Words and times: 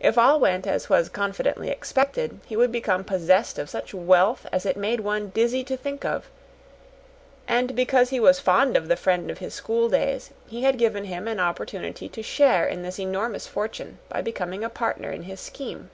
If 0.00 0.16
all 0.16 0.40
went 0.40 0.66
as 0.66 0.88
was 0.88 1.10
confidently 1.10 1.68
expected, 1.68 2.40
he 2.46 2.56
would 2.56 2.72
become 2.72 3.04
possessed 3.04 3.58
of 3.58 3.68
such 3.68 3.92
wealth 3.92 4.46
as 4.50 4.64
it 4.64 4.74
made 4.78 5.00
one 5.00 5.28
dizzy 5.28 5.62
to 5.64 5.76
think 5.76 6.02
of; 6.02 6.30
and 7.46 7.76
because 7.76 8.08
he 8.08 8.18
was 8.18 8.40
fond 8.40 8.74
of 8.74 8.88
the 8.88 8.96
friend 8.96 9.30
of 9.30 9.36
his 9.36 9.52
school 9.52 9.90
days, 9.90 10.30
he 10.46 10.62
had 10.62 10.78
given 10.78 11.04
him 11.04 11.28
an 11.28 11.40
opportunity 11.40 12.08
to 12.08 12.22
share 12.22 12.66
in 12.66 12.80
this 12.80 12.98
enormous 12.98 13.46
fortune 13.46 13.98
by 14.08 14.22
becoming 14.22 14.64
a 14.64 14.70
partner 14.70 15.10
in 15.10 15.24
his 15.24 15.40
scheme. 15.40 15.90